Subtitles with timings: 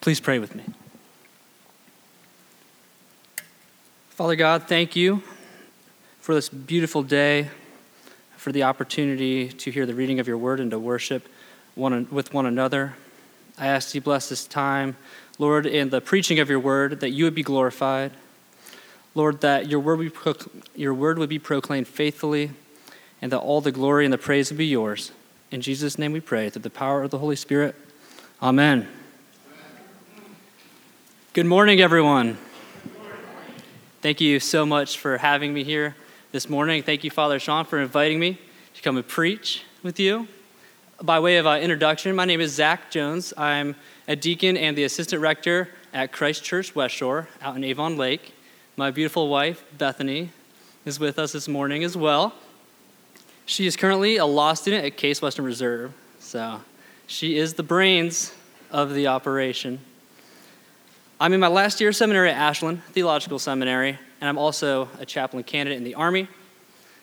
[0.00, 0.64] Please pray with me.
[4.08, 5.22] Father God, thank you
[6.20, 7.50] for this beautiful day,
[8.38, 11.28] for the opportunity to hear the reading of your word and to worship
[11.74, 12.94] one, with one another.
[13.58, 14.96] I ask you bless this time,
[15.38, 18.12] Lord, in the preaching of your word, that you would be glorified.
[19.14, 20.10] Lord, that your word, be,
[20.74, 22.52] your word would be proclaimed faithfully,
[23.20, 25.12] and that all the glory and the praise would be yours.
[25.50, 27.74] In Jesus' name we pray, through the power of the Holy Spirit.
[28.42, 28.88] Amen.
[31.32, 32.36] Good morning, everyone.
[34.02, 35.94] Thank you so much for having me here
[36.32, 36.82] this morning.
[36.82, 38.40] Thank you, Father Sean, for inviting me
[38.74, 40.26] to come and preach with you.
[41.00, 43.32] By way of uh, introduction, my name is Zach Jones.
[43.36, 43.76] I'm
[44.08, 48.34] a deacon and the assistant rector at Christ Church West Shore out in Avon Lake.
[48.76, 50.30] My beautiful wife, Bethany,
[50.84, 52.34] is with us this morning as well.
[53.46, 56.62] She is currently a law student at Case Western Reserve, so
[57.06, 58.34] she is the brains
[58.72, 59.78] of the operation.
[61.22, 65.04] I'm in my last year of seminary at Ashland Theological Seminary, and I'm also a
[65.04, 66.28] chaplain candidate in the Army.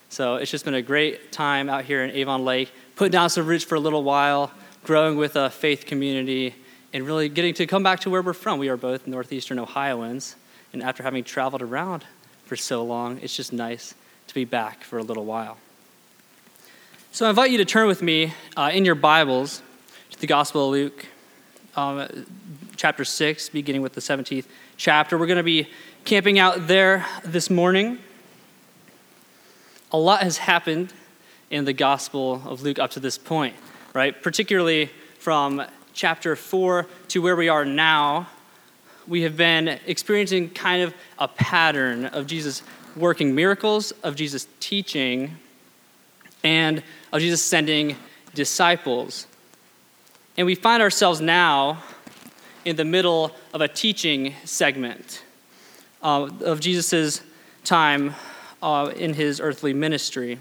[0.10, 3.46] So it's just been a great time out here in Avon Lake, putting down some
[3.46, 4.52] roots for a little while,
[4.84, 6.56] growing with a faith community,
[6.94, 8.58] and really getting to come back to where we're from.
[8.58, 10.36] We are both Northeastern Ohioans,
[10.74, 12.04] and after having traveled around
[12.46, 13.94] for so long, it's just nice
[14.30, 15.60] to be back for a little while.
[17.12, 19.62] So I invite you to turn with me uh, in your Bibles
[20.10, 21.06] to the Gospel of Luke,
[21.78, 22.26] um,
[22.76, 24.46] chapter 6, beginning with the 17th
[24.78, 25.18] chapter.
[25.18, 25.70] We're going to be
[26.06, 28.00] camping out there this morning.
[29.92, 30.92] A lot has happened
[31.52, 33.56] in the Gospel of Luke up to this point,
[33.94, 34.20] right?
[34.22, 38.28] Particularly from chapter 4 to where we are now.
[39.08, 42.64] We have been experiencing kind of a pattern of Jesus
[42.96, 45.38] working miracles, of Jesus teaching,
[46.44, 46.82] and
[47.14, 47.96] of Jesus sending
[48.34, 49.28] disciples.
[50.38, 51.82] And we find ourselves now
[52.64, 55.24] in the middle of a teaching segment
[56.04, 57.22] uh, of Jesus'
[57.64, 58.14] time
[58.62, 60.38] uh, in his earthly ministry.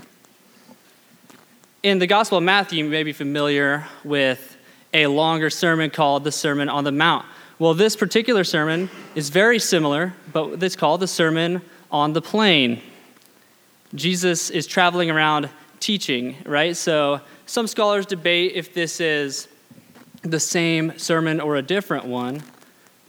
[1.83, 4.59] In the Gospel of Matthew, you may be familiar with
[4.93, 7.25] a longer sermon called the Sermon on the Mount.
[7.59, 12.83] Well, this particular sermon is very similar, but it's called the Sermon on the Plain.
[13.95, 15.49] Jesus is traveling around
[15.81, 16.77] teaching, right?
[16.77, 19.49] So some scholars debate if this is
[20.31, 22.42] the same sermon or a different one.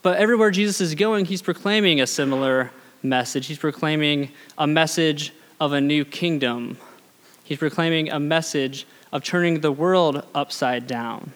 [0.01, 2.71] But everywhere Jesus is going, he's proclaiming a similar
[3.03, 3.47] message.
[3.47, 6.77] He's proclaiming a message of a new kingdom.
[7.43, 11.31] He's proclaiming a message of turning the world upside down.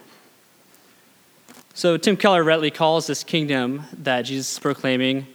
[1.74, 5.26] So, Tim Keller rightly calls this kingdom that Jesus is proclaiming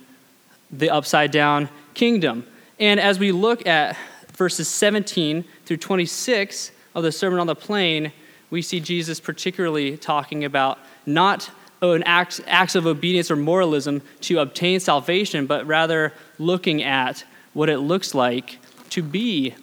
[0.71, 2.47] the upside down kingdom.
[2.79, 3.97] And as we look at
[4.35, 8.13] verses 17 through 26 of the Sermon on the Plain,
[8.51, 11.51] we see Jesus particularly talking about not
[11.83, 17.69] an act, acts of obedience or moralism to obtain salvation, but rather looking at what
[17.69, 18.59] it looks like
[18.91, 19.55] to be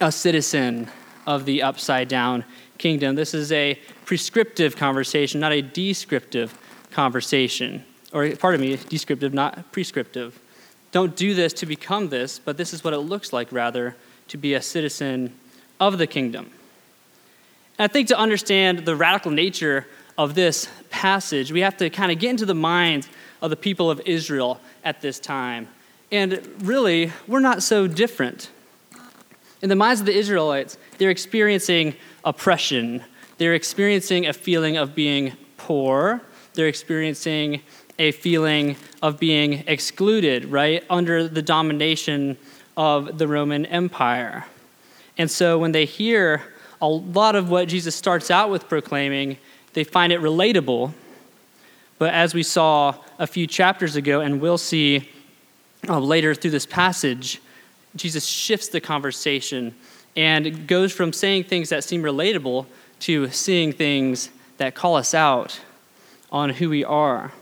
[0.00, 0.88] a citizen
[1.26, 2.44] of the upside down
[2.78, 3.14] kingdom.
[3.14, 6.58] This is a prescriptive conversation, not a descriptive
[6.90, 7.84] conversation.
[8.12, 10.40] Or, pardon me, descriptive, not prescriptive.
[10.92, 13.96] Don't do this to become this, but this is what it looks like, rather,
[14.28, 15.34] to be a citizen
[15.78, 16.50] of the kingdom.
[17.80, 22.18] I think to understand the radical nature of this passage, we have to kind of
[22.18, 23.08] get into the minds
[23.40, 25.68] of the people of Israel at this time.
[26.10, 28.50] And really, we're not so different.
[29.62, 31.94] In the minds of the Israelites, they're experiencing
[32.24, 33.04] oppression,
[33.38, 36.20] they're experiencing a feeling of being poor,
[36.54, 37.62] they're experiencing
[38.00, 42.36] a feeling of being excluded, right, under the domination
[42.76, 44.46] of the Roman Empire.
[45.16, 46.42] And so when they hear
[46.80, 49.38] a lot of what Jesus starts out with proclaiming,
[49.72, 50.92] they find it relatable.
[51.98, 55.08] But as we saw a few chapters ago, and we'll see
[55.88, 57.40] uh, later through this passage,
[57.96, 59.74] Jesus shifts the conversation
[60.16, 62.66] and goes from saying things that seem relatable
[63.00, 65.60] to seeing things that call us out
[66.30, 67.32] on who we are.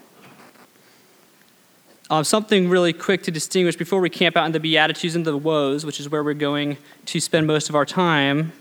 [2.08, 5.37] Um, something really quick to distinguish before we camp out in the Beatitudes and the
[5.37, 6.76] Woes, which is where we're going
[7.06, 8.52] to spend most of our time.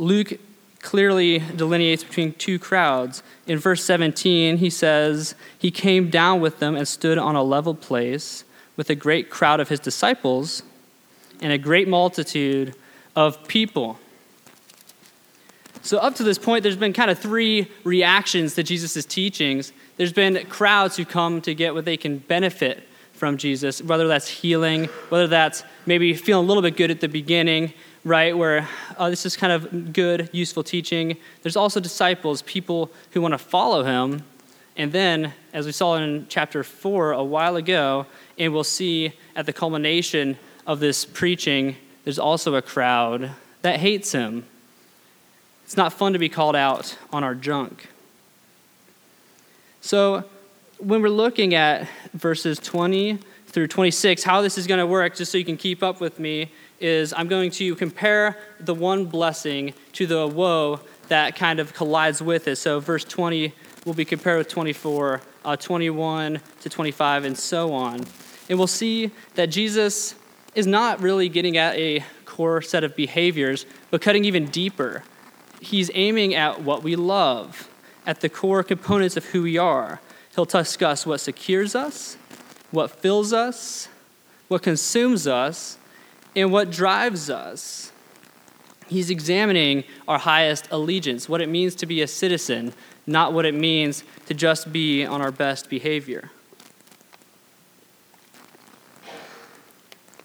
[0.00, 0.32] Luke
[0.80, 3.22] clearly delineates between two crowds.
[3.46, 7.74] In verse 17, he says, He came down with them and stood on a level
[7.74, 8.44] place
[8.78, 10.62] with a great crowd of his disciples
[11.42, 12.74] and a great multitude
[13.14, 13.98] of people.
[15.82, 19.72] So, up to this point, there's been kind of three reactions to Jesus' teachings.
[19.98, 24.28] There's been crowds who come to get what they can benefit from Jesus, whether that's
[24.28, 27.74] healing, whether that's maybe feeling a little bit good at the beginning,
[28.04, 31.16] right, where uh, this is kind of good, useful teaching.
[31.42, 34.24] There's also disciples, people who want to follow him,
[34.76, 38.06] And then, as we saw in chapter 4 a while ago,
[38.38, 43.32] and we'll see at the culmination of this preaching, there's also a crowd
[43.62, 44.46] that hates him.
[45.64, 47.88] It's not fun to be called out on our junk.
[49.82, 50.24] So,
[50.78, 53.18] when we're looking at verses 20
[53.48, 56.18] through 26, how this is going to work, just so you can keep up with
[56.18, 56.50] me,
[56.80, 62.22] is I'm going to compare the one blessing to the woe that kind of collides
[62.22, 62.56] with it.
[62.56, 63.52] So, verse 20
[63.84, 68.04] will be compared with 24, uh, 21 to 25, and so on.
[68.48, 70.14] And we'll see that Jesus
[70.54, 75.04] is not really getting at a core set of behaviors, but cutting even deeper.
[75.60, 77.68] He's aiming at what we love,
[78.06, 80.00] at the core components of who we are.
[80.34, 82.16] He'll discuss what secures us,
[82.70, 83.88] what fills us,
[84.48, 85.76] what consumes us,
[86.34, 87.92] and what drives us.
[88.88, 92.72] He's examining our highest allegiance, what it means to be a citizen,
[93.06, 96.30] not what it means to just be on our best behavior.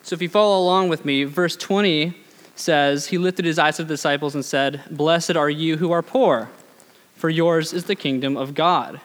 [0.02, 2.16] So if you follow along with me, verse 20
[2.56, 6.04] says, He lifted his eyes to the disciples and said, Blessed are you who are
[6.04, 6.50] poor,
[7.16, 9.02] for yours is the kingdom of God.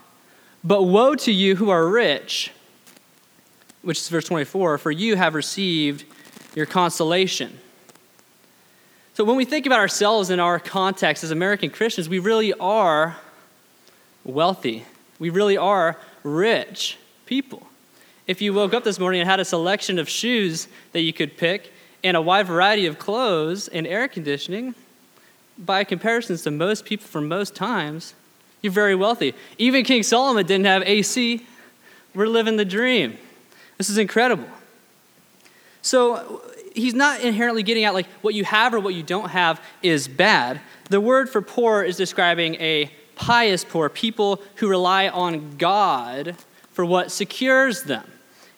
[0.62, 2.52] But woe to you who are rich,
[3.82, 6.04] which is verse 24, for you have received
[6.54, 7.58] your consolation.
[9.14, 13.16] So when we think about ourselves in our context as American Christians, we really are
[14.24, 14.84] wealthy.
[15.18, 17.66] We really are rich people.
[18.26, 21.36] If you woke up this morning and had a selection of shoes that you could
[21.36, 24.74] pick and a wide variety of clothes and air conditioning,
[25.58, 28.14] by comparisons to most people from most times,
[28.62, 29.34] you're very wealthy.
[29.58, 31.46] Even King Solomon didn't have AC.
[32.14, 33.18] We're living the dream.
[33.76, 34.48] This is incredible.
[35.82, 36.42] So
[36.74, 40.08] he's not inherently getting at like what you have or what you don't have is
[40.08, 40.60] bad.
[40.88, 46.36] The word for poor is describing a pious poor, people who rely on God
[46.72, 48.10] for what secures them.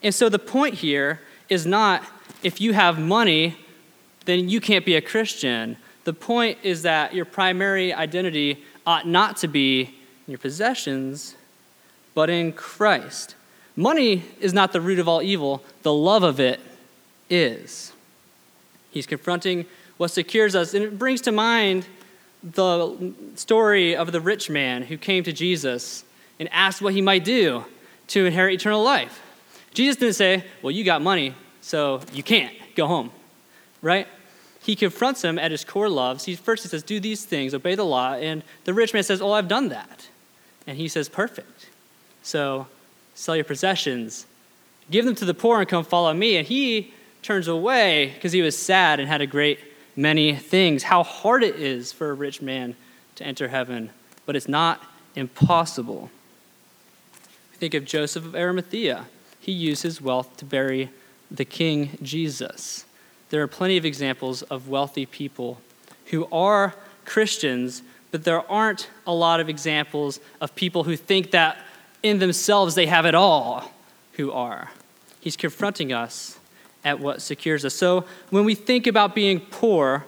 [0.03, 2.03] And so the point here is not
[2.43, 3.57] if you have money,
[4.25, 5.77] then you can't be a Christian.
[6.05, 11.37] The point is that your primary identity ought not to be in your possessions,
[12.15, 13.37] but in Christ.
[13.77, 16.61] Money is not the root of all evil, the love of it
[17.32, 17.93] is.
[18.90, 21.87] He's confronting what secures us, and it brings to mind
[22.43, 26.05] the story of the rich man who came to Jesus
[26.38, 27.64] and asked what he might do
[28.08, 29.23] to inherit eternal life.
[29.73, 33.11] Jesus didn't say, Well, you got money, so you can't go home,
[33.81, 34.06] right?
[34.61, 36.25] He confronts him at his core loves.
[36.25, 38.14] He first he says, Do these things, obey the law.
[38.14, 40.08] And the rich man says, Oh, I've done that.
[40.67, 41.69] And he says, Perfect.
[42.23, 42.67] So
[43.14, 44.26] sell your possessions,
[44.90, 46.37] give them to the poor, and come follow me.
[46.37, 46.93] And he
[47.23, 49.61] turns away because he was sad and had a great
[49.97, 50.83] many things.
[50.83, 52.75] How hard it is for a rich man
[53.17, 53.91] to enter heaven,
[54.27, 54.83] but it's not
[55.15, 56.11] impossible.
[57.55, 59.07] Think of Joseph of Arimathea
[59.43, 60.89] he used his wealth to bury
[61.29, 62.85] the King Jesus.
[63.31, 65.61] There are plenty of examples of wealthy people
[66.07, 67.83] who are Christians,
[68.13, 71.59] but there aren't a lot of examples of people who think that
[72.05, 73.73] in themselves they have it all
[74.13, 74.71] who are.
[75.19, 76.39] He's confronting us
[76.84, 77.75] at what secures us.
[77.75, 80.05] So when we think about being poor,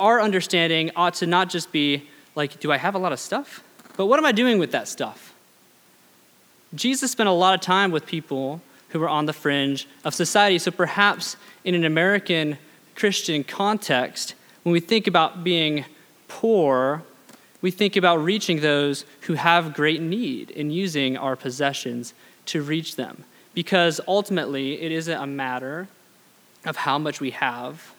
[0.00, 3.62] our understanding ought to not just be like, do I have a lot of stuff?
[3.96, 5.34] But what am I doing with that stuff?
[6.74, 10.58] Jesus spent a lot of time with people who were on the fringe of society.
[10.58, 12.58] So perhaps in an American
[12.94, 15.84] Christian context, when we think about being
[16.26, 17.02] poor,
[17.60, 22.14] we think about reaching those who have great need and using our possessions
[22.46, 23.24] to reach them.
[23.54, 25.88] Because ultimately, it isn't a matter
[26.64, 27.94] of how much we have,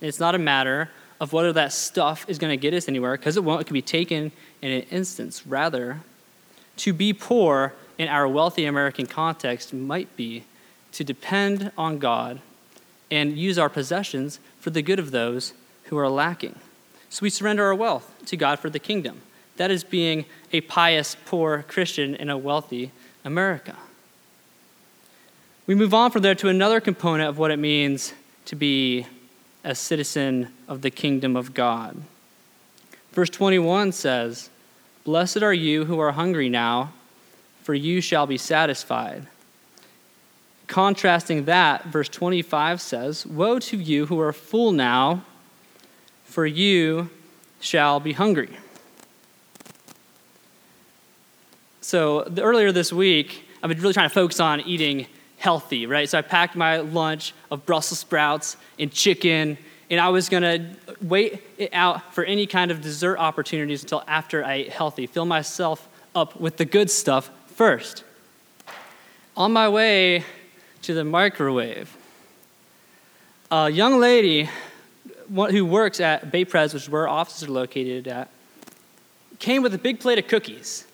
[0.00, 3.36] it's not a matter of whether that stuff is going to get us anywhere, because
[3.36, 3.62] it won't.
[3.62, 5.46] It can be taken in an instance.
[5.46, 6.00] Rather,
[6.78, 10.44] to be poor in our wealthy American context might be
[10.92, 12.40] to depend on God
[13.10, 16.56] and use our possessions for the good of those who are lacking.
[17.08, 19.22] So we surrender our wealth to God for the kingdom.
[19.56, 22.92] That is being a pious, poor Christian in a wealthy
[23.24, 23.76] America.
[25.66, 28.12] We move on from there to another component of what it means
[28.46, 29.06] to be
[29.64, 31.96] a citizen of the kingdom of God.
[33.12, 34.50] Verse 21 says,
[35.04, 36.92] Blessed are you who are hungry now
[37.66, 39.26] for you shall be satisfied.
[40.68, 45.24] Contrasting that, verse 25 says, Woe to you who are full now,
[46.24, 47.10] for you
[47.58, 48.50] shall be hungry.
[51.80, 55.08] So, earlier this week, I've been really trying to focus on eating
[55.46, 56.08] healthy, right?
[56.08, 59.56] So, I packed my lunch of Brussels sprouts and chicken,
[59.88, 60.66] and I was to
[61.00, 65.24] wait it out for any kind of dessert opportunities until after I ate healthy, fill
[65.24, 68.02] myself up with the good stuff first.
[69.36, 70.24] On my way
[70.82, 71.96] to the microwave,
[73.52, 74.50] a young lady
[75.28, 78.30] who works at Bay Pres, which is where our offices are located at,
[79.38, 80.84] came with a big plate of cookies.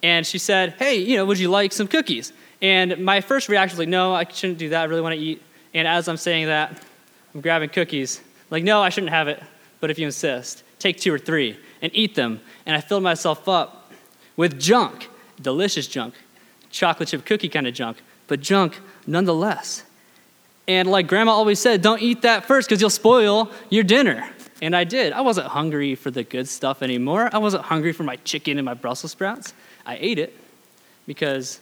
[0.00, 2.32] And she said, Hey, you know, would you like some cookies?
[2.62, 4.82] And my first reaction was like, No, I shouldn't do that.
[4.82, 5.42] I really want to eat.
[5.74, 6.82] And as I'm saying that,
[7.34, 8.22] I'm grabbing cookies.
[8.50, 9.42] Like, no, I shouldn't have it.
[9.80, 12.40] But if you insist, take two or three and eat them.
[12.64, 13.92] And I filled myself up
[14.36, 15.10] with junk,
[15.40, 16.14] delicious junk,
[16.70, 19.84] chocolate chip cookie kind of junk, but junk nonetheless.
[20.68, 24.28] And like grandma always said, don't eat that first because you'll spoil your dinner.
[24.62, 25.12] And I did.
[25.12, 27.28] I wasn't hungry for the good stuff anymore.
[27.32, 29.52] I wasn't hungry for my chicken and my Brussels sprouts.
[29.84, 30.34] I ate it
[31.06, 31.60] because,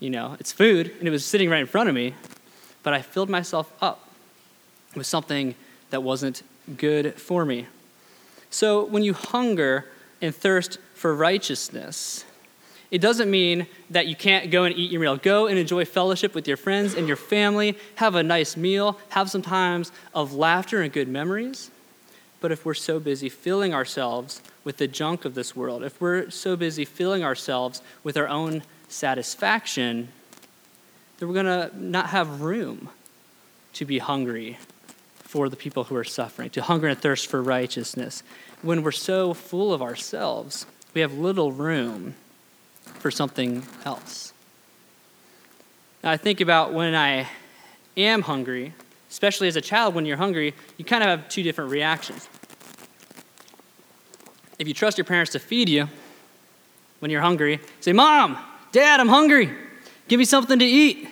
[0.00, 2.14] you know, it's food and it was sitting right in front of me.
[2.82, 4.08] But I filled myself up
[4.94, 5.54] with something
[5.90, 6.42] that wasn't
[6.76, 7.66] good for me.
[8.50, 9.86] So when you hunger
[10.20, 12.24] and thirst for righteousness,
[12.90, 15.16] it doesn't mean that you can't go and eat your meal.
[15.16, 17.76] Go and enjoy fellowship with your friends and your family.
[17.96, 18.98] Have a nice meal.
[19.10, 21.70] Have some times of laughter and good memories.
[22.40, 26.30] But if we're so busy filling ourselves with the junk of this world, if we're
[26.30, 30.08] so busy filling ourselves with our own satisfaction,
[31.18, 32.90] then we're going to not have room
[33.74, 34.58] to be hungry
[35.16, 38.22] for the people who are suffering, to hunger and thirst for righteousness.
[38.62, 40.64] When we're so full of ourselves,
[40.94, 42.14] we have little room
[42.98, 44.32] for something else.
[46.02, 47.28] Now, I think about when I
[47.96, 48.72] am hungry,
[49.10, 52.28] especially as a child, when you're hungry, you kind of have two different reactions.
[54.58, 55.88] If you trust your parents to feed you
[56.98, 58.36] when you're hungry, say, Mom,
[58.72, 59.50] Dad, I'm hungry.
[60.08, 61.08] Give me something to eat.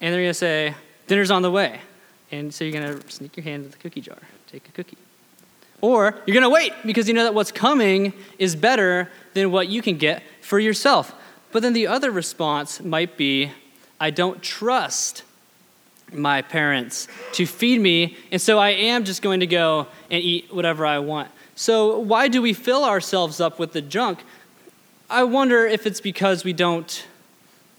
[0.00, 0.74] And they're going to say,
[1.06, 1.80] Dinner's on the way.
[2.30, 4.98] And so you're going to sneak your hand into the cookie jar, take a cookie.
[5.80, 9.68] Or you're going to wait because you know that what's coming is better than what
[9.68, 11.14] you can get for yourself.
[11.52, 13.52] But then the other response might be
[14.00, 15.22] I don't trust
[16.12, 20.52] my parents to feed me, and so I am just going to go and eat
[20.52, 21.30] whatever I want.
[21.54, 24.20] So, why do we fill ourselves up with the junk?
[25.10, 27.06] I wonder if it's because we don't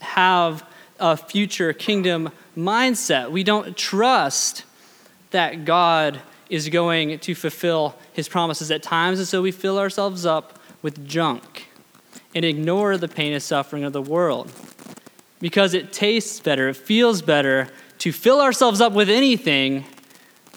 [0.00, 0.64] have
[0.98, 3.30] a future kingdom mindset.
[3.30, 4.64] We don't trust
[5.30, 10.26] that God is going to fulfill his promises at times, and so we fill ourselves
[10.26, 11.68] up with junk
[12.34, 14.52] and ignore the pain and suffering of the world.
[15.40, 17.68] Because it tastes better, it feels better
[18.00, 19.84] to fill ourselves up with anything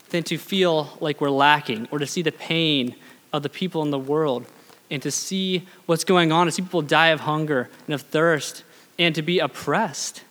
[0.09, 2.95] than to feel like we're lacking or to see the pain
[3.31, 4.45] of the people in the world
[4.89, 8.63] and to see what's going on, to see people die of hunger and of thirst
[8.97, 10.23] and to be oppressed.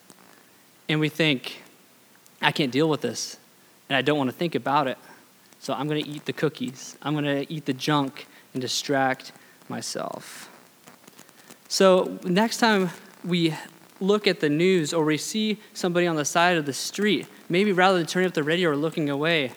[0.88, 1.62] And we think,
[2.40, 3.36] I can't deal with this
[3.88, 4.98] and I don't want to think about it.
[5.58, 6.96] So I'm going to eat the cookies.
[7.02, 9.32] I'm going to eat the junk and distract
[9.68, 10.48] myself.
[11.68, 12.90] So next time
[13.24, 13.54] we
[14.02, 17.72] look at the news or we see somebody on the side of the street, maybe
[17.72, 19.52] rather than turning up the radio or looking away,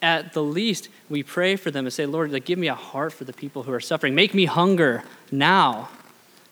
[0.00, 3.12] at the least, we pray for them and say, Lord, like, give me a heart
[3.12, 4.14] for the people who are suffering.
[4.14, 5.90] Make me hunger now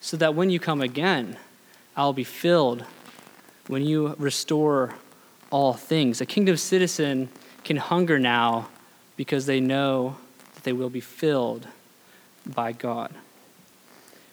[0.00, 1.37] so that when you come again,
[1.97, 2.85] I'll be filled
[3.66, 4.94] when you restore
[5.50, 6.20] all things.
[6.20, 7.28] A kingdom citizen
[7.64, 8.68] can hunger now
[9.16, 10.16] because they know
[10.54, 11.66] that they will be filled
[12.47, 13.12] by God.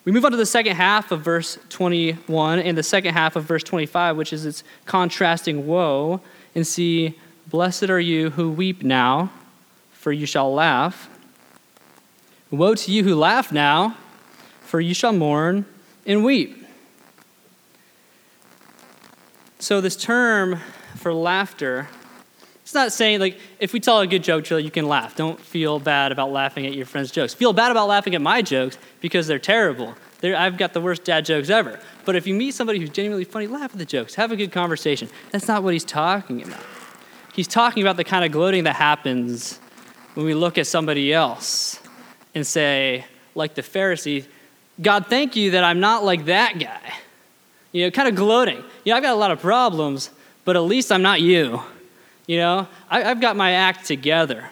[0.08, 3.44] We move on to the second half of verse 21 and the second half of
[3.44, 6.22] verse 25, which is its contrasting woe,
[6.56, 9.34] and see, Blessed are you who weep now,
[9.92, 11.10] for you shall laugh.
[12.52, 13.98] Woe to you who laugh now,
[14.62, 15.66] for you shall mourn
[16.06, 16.66] and weep.
[19.60, 20.62] So, this term
[20.96, 21.90] for laughter
[22.68, 25.16] it's not saying, like, if we tell a good joke, you can laugh.
[25.16, 27.34] Don't feel bad about laughing at your friend's jokes.
[27.34, 29.96] Feel bad about laughing at my jokes because they're terrible.
[30.20, 31.80] They're, I've got the worst dad jokes ever.
[32.04, 34.16] But if you meet somebody who's genuinely funny, laugh at the jokes.
[34.16, 35.08] Have a good conversation.
[35.32, 36.60] That's not what he's talking about.
[37.34, 39.62] He's talking about the kind of gloating that happens
[40.16, 41.80] when we look at somebody else
[42.36, 44.26] and say, like the Pharisee,
[44.82, 46.96] God, thank you that I'm not like that guy.
[47.72, 48.62] You know, kind of gloating.
[48.84, 50.10] You know, I've got a lot of problems,
[50.44, 51.62] but at least I'm not you.
[52.28, 54.52] You know, I, have got my act together.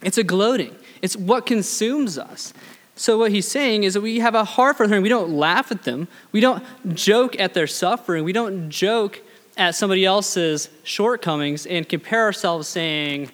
[0.00, 2.54] It's a gloating, it's what consumes us.
[2.94, 5.02] So, what he's saying is that we have a heart for them.
[5.02, 6.08] We don't laugh at them.
[6.30, 6.62] We don't
[6.94, 8.22] joke at their suffering.
[8.22, 9.20] We don't joke
[9.56, 13.30] at somebody else's shortcomings and compare ourselves saying,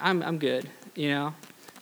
[0.00, 1.34] I'm, I'm good, you know?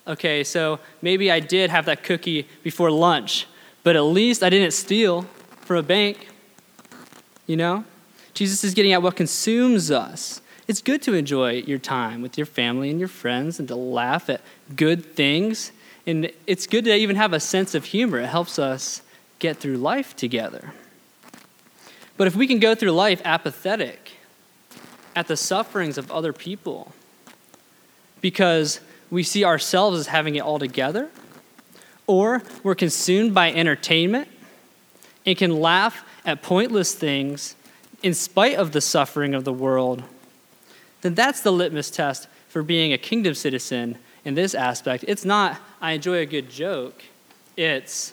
[0.07, 3.47] Okay, so maybe I did have that cookie before lunch,
[3.83, 5.23] but at least I didn't steal
[5.61, 6.29] from a bank,
[7.47, 7.83] you know?
[8.33, 10.41] Jesus is getting at what consumes us.
[10.67, 14.29] It's good to enjoy your time with your family and your friends and to laugh
[14.29, 14.41] at
[14.75, 15.71] good things
[16.07, 18.19] And it's good to even have a sense of humor.
[18.19, 19.01] It helps us
[19.39, 20.73] get through life together.
[22.17, 24.11] But if we can go through life apathetic
[25.15, 26.93] at the sufferings of other people
[28.21, 28.79] because
[29.09, 31.09] we see ourselves as having it all together,
[32.07, 34.27] or we're consumed by entertainment
[35.25, 37.55] and can laugh at pointless things
[38.03, 40.03] in spite of the suffering of the world,
[41.05, 43.95] then that's the litmus test for being a kingdom citizen
[44.25, 45.05] in this aspect.
[45.07, 47.03] It's not, I enjoy a good joke.
[47.55, 48.11] It's,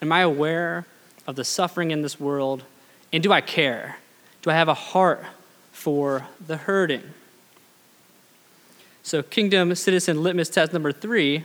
[0.00, 0.86] am I aware
[1.26, 2.64] of the suffering in this world?
[3.12, 3.98] And do I care?
[4.40, 5.22] Do I have a heart
[5.70, 7.02] for the hurting?
[9.02, 11.44] So, kingdom citizen litmus test number three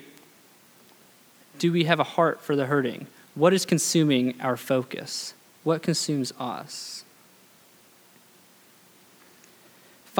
[1.58, 3.08] do we have a heart for the hurting?
[3.36, 5.34] What is consuming our focus?
[5.66, 7.04] What consumes us?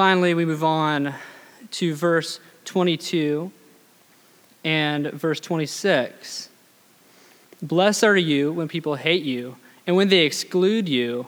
[0.00, 1.14] Finally, we move on
[1.72, 3.52] to verse 22
[4.64, 6.48] and verse 26.
[7.60, 11.26] Blessed are you when people hate you, and when they exclude you,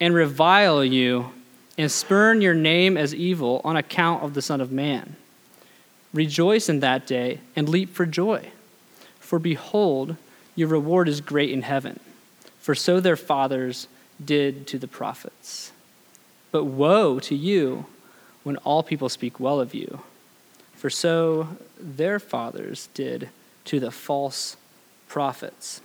[0.00, 1.32] and revile you,
[1.76, 5.16] and spurn your name as evil on account of the Son of Man.
[6.14, 8.48] Rejoice in that day, and leap for joy.
[9.20, 10.16] For behold,
[10.56, 12.00] your reward is great in heaven,
[12.58, 13.86] for so their fathers
[14.24, 15.72] did to the prophets.
[16.52, 17.84] But woe to you
[18.44, 20.00] when all people speak well of you
[20.84, 21.48] for so
[21.80, 23.30] their fathers did
[23.64, 24.58] to the false
[25.08, 25.80] prophets.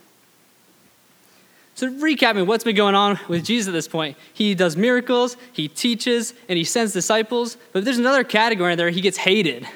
[1.74, 5.68] So, recapping what's been going on with Jesus at this point, he does miracles, he
[5.68, 7.56] teaches, and he sends disciples.
[7.72, 9.66] But there's another category in there he gets hated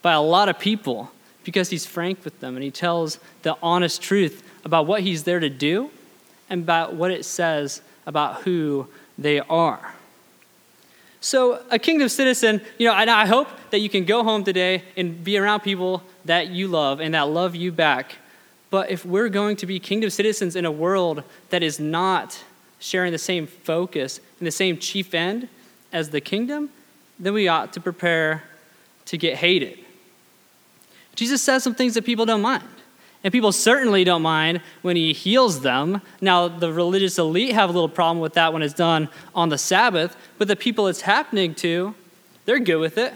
[0.00, 1.10] by a lot of people
[1.42, 5.40] because he's frank with them and he tells the honest truth about what he's there
[5.40, 5.90] to do
[6.48, 8.86] and about what it says about who
[9.18, 9.94] they are.
[11.22, 15.22] So, a kingdom citizen, you know, I hope that you can go home today and
[15.22, 18.16] be around people that you love and that love you back.
[18.70, 22.42] But if we're going to be kingdom citizens in a world that is not
[22.80, 25.48] sharing the same focus and the same chief end
[25.92, 26.70] as the kingdom,
[27.20, 28.42] then we ought to prepare
[29.04, 29.78] to get hated.
[31.14, 32.64] Jesus says some things that people don't mind.
[33.24, 36.02] And people certainly don't mind when he heals them.
[36.20, 39.58] Now, the religious elite have a little problem with that when it's done on the
[39.58, 41.94] Sabbath, but the people it's happening to,
[42.44, 43.14] they're good with it.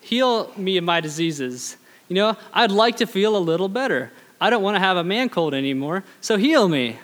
[0.00, 1.76] Heal me of my diseases.
[2.08, 4.10] You know, I'd like to feel a little better.
[4.40, 6.98] I don't want to have a man cold anymore, so heal me.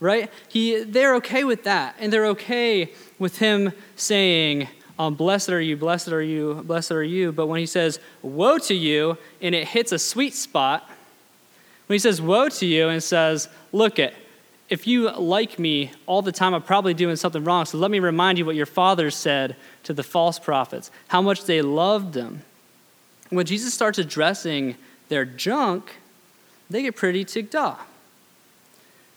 [0.00, 0.30] Right?
[0.48, 1.94] He, they're okay with that.
[1.98, 7.02] And they're okay with him saying, um, Blessed are you, blessed are you, blessed are
[7.02, 7.32] you.
[7.32, 10.90] But when he says, Woe to you, and it hits a sweet spot,
[11.86, 14.14] when he says woe to you and says, look it,
[14.70, 17.66] if you like me all the time, I'm probably doing something wrong.
[17.66, 21.44] So let me remind you what your fathers said to the false prophets, how much
[21.44, 22.42] they loved them.
[23.28, 24.76] When Jesus starts addressing
[25.08, 25.96] their junk,
[26.70, 27.86] they get pretty ticked off.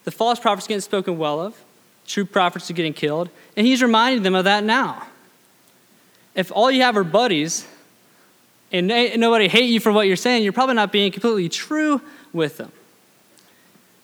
[0.03, 1.61] The false prophets are getting spoken well of,
[2.05, 5.07] true prophets are getting killed, and he's reminding them of that now.
[6.35, 7.65] If all you have are buddies
[8.71, 12.01] and nobody hate you for what you're saying, you're probably not being completely true
[12.37, 12.71] with them.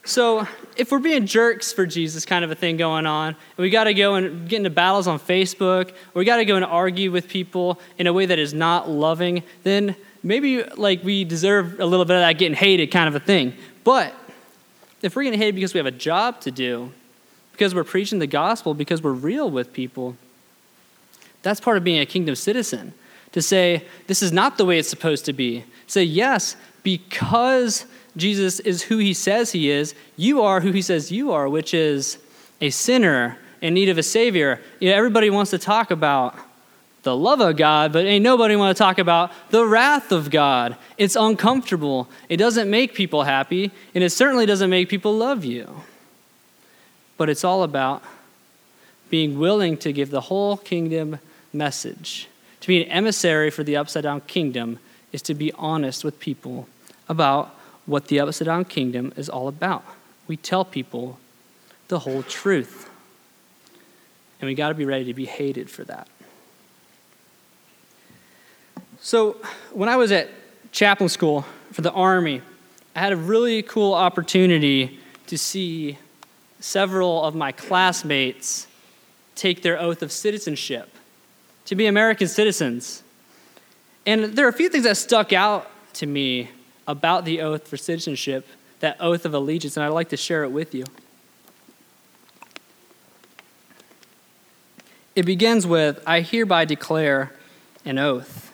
[0.05, 3.69] So, if we're being jerks for Jesus, kind of a thing going on, and we
[3.69, 6.65] got to go and get into battles on Facebook, or we got to go and
[6.65, 11.79] argue with people in a way that is not loving, then maybe like we deserve
[11.79, 13.53] a little bit of that getting hated kind of a thing.
[13.85, 14.13] But
[15.01, 16.91] if we're getting hated because we have a job to do,
[17.53, 20.17] because we're preaching the gospel, because we're real with people,
[21.43, 22.93] that's part of being a kingdom citizen.
[23.33, 25.63] To say, this is not the way it's supposed to be.
[25.87, 31.11] Say, yes, because Jesus is who he says he is, you are who he says
[31.11, 32.17] you are, which is
[32.61, 34.61] a sinner in need of a savior.
[34.79, 36.35] You know, everybody wants to talk about
[37.03, 40.77] the love of God, but ain't nobody want to talk about the wrath of God.
[40.97, 42.07] It's uncomfortable.
[42.29, 45.81] It doesn't make people happy, and it certainly doesn't make people love you.
[47.17, 48.03] But it's all about
[49.09, 51.19] being willing to give the whole kingdom
[51.51, 52.27] message.
[52.61, 54.79] To be an emissary for the upside down kingdom
[55.11, 56.67] is to be honest with people
[57.09, 57.53] about
[57.85, 59.83] what the upside down kingdom is all about.
[60.27, 61.19] We tell people
[61.87, 62.89] the whole truth.
[64.39, 66.07] And we got to be ready to be hated for that.
[68.99, 69.37] So,
[69.71, 70.29] when I was at
[70.71, 72.41] chaplain school for the Army,
[72.95, 75.97] I had a really cool opportunity to see
[76.59, 78.67] several of my classmates
[79.35, 80.89] take their oath of citizenship
[81.65, 83.03] to be American citizens.
[84.05, 86.49] And there are a few things that stuck out to me
[86.87, 88.47] about the oath for citizenship,
[88.79, 90.85] that oath of allegiance, and I'd like to share it with you.
[95.15, 97.33] It begins with I hereby declare
[97.85, 98.51] an oath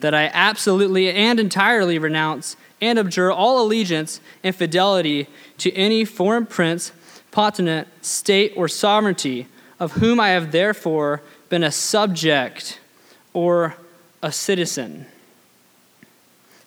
[0.00, 5.26] that I absolutely and entirely renounce and abjure all allegiance and fidelity
[5.58, 6.92] to any foreign prince,
[7.30, 9.46] potentate, state, or sovereignty,
[9.78, 12.80] of whom I have therefore been a subject
[13.34, 13.76] or
[14.22, 15.06] a citizen.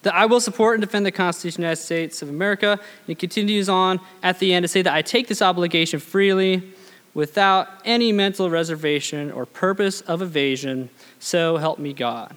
[0.03, 2.71] That I will support and defend the Constitution of the United States of America.
[2.71, 6.73] And he continues on at the end to say that I take this obligation freely
[7.13, 10.89] without any mental reservation or purpose of evasion.
[11.19, 12.35] So help me God.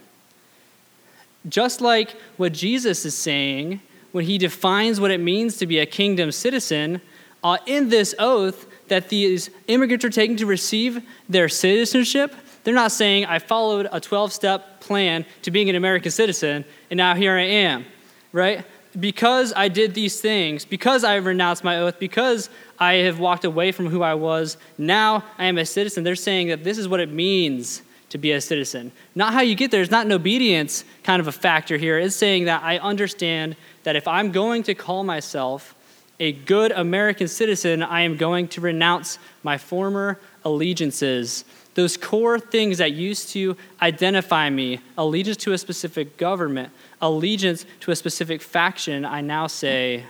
[1.48, 3.81] Just like what Jesus is saying
[4.12, 7.00] when he defines what it means to be a kingdom citizen,
[7.44, 12.35] uh, in this oath that these immigrants are taking to receive their citizenship,
[12.66, 16.98] they're not saying, I followed a 12 step plan to being an American citizen, and
[16.98, 17.85] now here I am,
[18.33, 18.66] right?
[18.98, 23.70] Because I did these things, because I renounced my oath, because I have walked away
[23.70, 26.02] from who I was, now I am a citizen.
[26.02, 28.90] They're saying that this is what it means to be a citizen.
[29.14, 32.00] Not how you get there, it's not an obedience kind of a factor here.
[32.00, 35.75] It's saying that I understand that if I'm going to call myself
[36.18, 41.44] a good American citizen, I am going to renounce my former allegiances.
[41.74, 47.90] Those core things that used to identify me allegiance to a specific government, allegiance to
[47.90, 50.05] a specific faction I now say,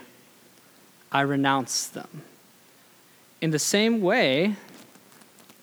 [1.10, 2.22] I renounce them.
[3.40, 4.56] In the same way,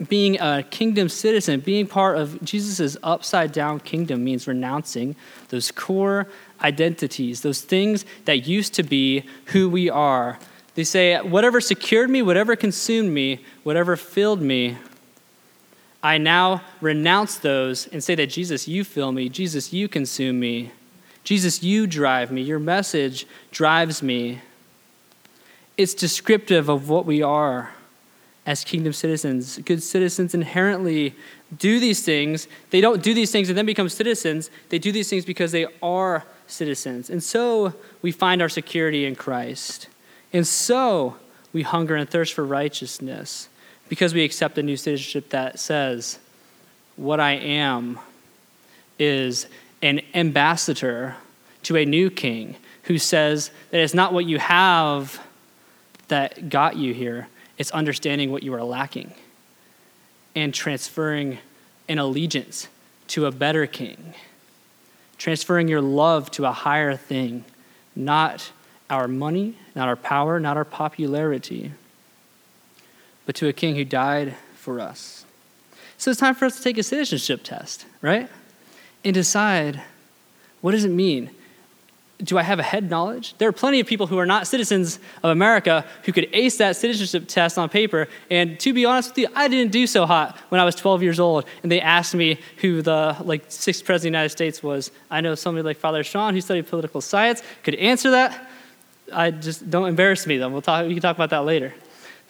[0.07, 5.15] being a kingdom citizen, being part of Jesus' upside down kingdom means renouncing
[5.49, 6.27] those core
[6.61, 10.39] identities, those things that used to be who we are.
[10.75, 14.77] They say, whatever secured me, whatever consumed me, whatever filled me,
[16.01, 19.29] I now renounce those and say that Jesus, you fill me.
[19.29, 20.71] Jesus, you consume me.
[21.23, 22.41] Jesus, you drive me.
[22.41, 24.41] Your message drives me.
[25.77, 27.71] It's descriptive of what we are
[28.45, 29.57] as kingdom citizens.
[29.59, 31.15] Good citizens inherently
[31.57, 32.47] do these things.
[32.71, 34.49] They don't do these things and then become citizens.
[34.69, 37.09] They do these things because they are citizens.
[37.09, 39.87] And so we find our security in Christ.
[40.33, 41.17] And so
[41.53, 43.47] we hunger and thirst for righteousness
[43.87, 46.19] because we accept a new citizenship that says,
[46.95, 47.99] What I am
[48.99, 49.47] is
[49.81, 51.15] an ambassador
[51.63, 55.21] to a new king who says that it's not what you have
[56.07, 59.13] that got you here, it's understanding what you are lacking
[60.35, 61.37] and transferring
[61.87, 62.67] an allegiance
[63.07, 64.13] to a better king,
[65.17, 67.45] transferring your love to a higher thing,
[67.95, 68.51] not
[68.89, 71.71] our money, not our power, not our popularity,
[73.25, 75.25] but to a king who died for us.
[75.97, 78.29] So it's time for us to take a citizenship test, right?
[79.03, 79.81] And decide
[80.61, 81.29] what does it mean
[82.23, 83.35] do I have a head knowledge?
[83.37, 86.75] There are plenty of people who are not citizens of America who could ace that
[86.75, 88.07] citizenship test on paper.
[88.29, 91.03] And to be honest with you, I didn't do so hot when I was 12
[91.03, 91.45] years old.
[91.63, 94.91] And they asked me who the like sixth president of the United States was.
[95.11, 98.49] I know somebody like Father Sean who studied political science could answer that.
[99.11, 100.49] I just don't embarrass me though.
[100.49, 100.87] We'll talk.
[100.87, 101.73] We can talk about that later.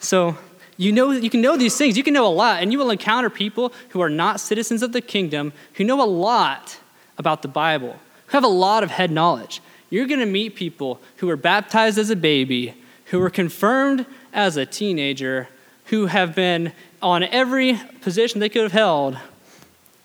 [0.00, 0.36] So
[0.76, 1.96] you know you can know these things.
[1.96, 4.92] You can know a lot, and you will encounter people who are not citizens of
[4.92, 6.78] the kingdom who know a lot
[7.16, 11.00] about the Bible, who have a lot of head knowledge you're going to meet people
[11.16, 12.74] who were baptized as a baby,
[13.06, 15.48] who were confirmed as a teenager,
[15.86, 19.18] who have been on every position they could have held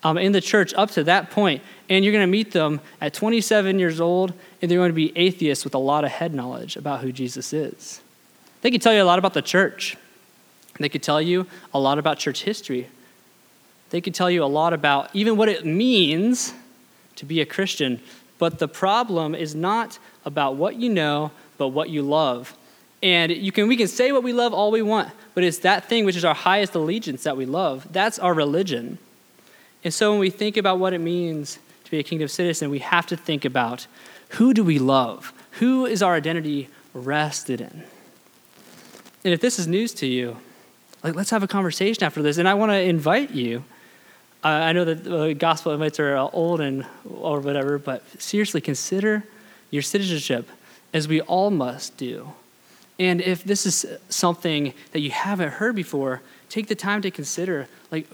[0.03, 1.35] um, in the church up to that.
[1.37, 5.17] And you're going to meet them at 27 years old, and they're going to be
[5.17, 8.01] atheists with a lot of head knowledge about who Jesus is.
[8.61, 9.97] They could tell you a lot about the church,
[10.79, 12.87] they could tell you a lot about church history.
[13.89, 16.53] They could tell you a lot about even what it means
[17.15, 17.99] to be a Christian.
[18.39, 22.57] But the problem is not about what you know, but what you love.
[23.03, 25.85] And you can, we can say what we love all we want, but it's that
[25.85, 27.87] thing which is our highest allegiance that we love.
[27.91, 28.97] That's our religion.
[29.83, 32.79] And so when we think about what it means to be a kingdom citizen, we
[32.79, 33.87] have to think about
[34.29, 35.33] who do we love?
[35.53, 37.83] Who is our identity rested in?
[39.23, 40.37] And if this is news to you,
[41.03, 42.37] like let's have a conversation after this.
[42.37, 43.63] And I want to invite you
[44.43, 49.23] I know that uh, gospel invites are uh, old and or whatever, but seriously consider
[49.69, 50.47] your citizenship
[50.93, 52.31] as we all must do.
[52.97, 57.67] And if this is something that you haven't heard before, take the time to consider
[57.91, 58.07] like,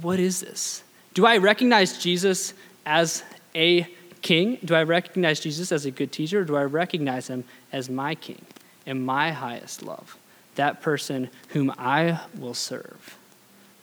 [0.00, 0.82] what is this?
[1.14, 2.54] Do I recognize Jesus
[2.86, 3.22] as
[3.54, 3.86] a
[4.22, 4.58] king?
[4.64, 6.44] Do I recognize Jesus as a good teacher?
[6.44, 8.44] Do I recognize him as my king
[8.86, 10.16] and my highest love?
[10.54, 13.16] That person whom I will serve,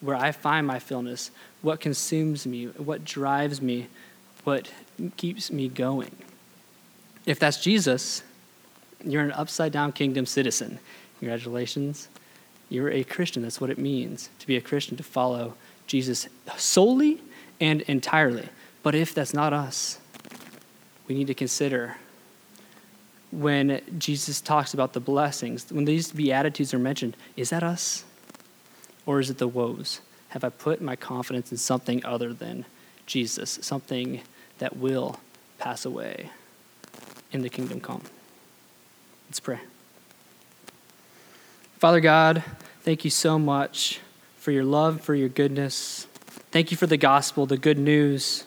[0.01, 3.87] where I find my fullness, what consumes me, what drives me,
[4.43, 4.71] what
[5.17, 6.15] keeps me going.
[7.25, 8.23] If that's Jesus,
[9.03, 10.79] you're an upside down kingdom citizen.
[11.19, 12.07] Congratulations.
[12.69, 13.43] You're a Christian.
[13.43, 15.55] That's what it means to be a Christian, to follow
[15.87, 17.21] Jesus solely
[17.59, 18.47] and entirely.
[18.83, 19.99] But if that's not us,
[21.07, 21.97] we need to consider
[23.31, 28.05] when Jesus talks about the blessings, when these Beatitudes are mentioned, is that us?
[29.05, 30.01] Or is it the woes?
[30.29, 32.65] Have I put my confidence in something other than
[33.05, 34.21] Jesus, something
[34.59, 35.19] that will
[35.57, 36.29] pass away
[37.31, 38.03] in the kingdom come?
[39.27, 39.59] Let's pray.
[41.79, 42.43] Father God,
[42.81, 43.99] thank you so much
[44.37, 46.07] for your love, for your goodness.
[46.51, 48.45] Thank you for the gospel, the good news.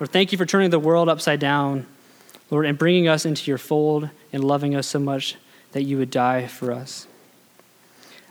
[0.00, 1.86] Lord, thank you for turning the world upside down,
[2.50, 5.36] Lord, and bringing us into your fold and loving us so much
[5.72, 7.06] that you would die for us.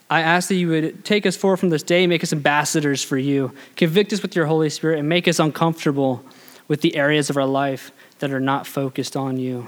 [0.09, 3.17] I ask that you would take us forward from this day, make us ambassadors for
[3.17, 6.23] you, convict us with your Holy Spirit, and make us uncomfortable
[6.67, 9.67] with the areas of our life that are not focused on you.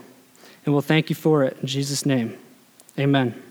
[0.65, 1.57] And we'll thank you for it.
[1.61, 2.37] In Jesus' name,
[2.97, 3.48] amen.